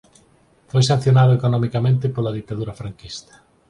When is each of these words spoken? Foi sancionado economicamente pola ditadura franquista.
Foi 0.71 0.83
sancionado 0.91 1.31
economicamente 1.35 2.11
pola 2.15 2.35
ditadura 2.39 2.77
franquista. 2.81 3.33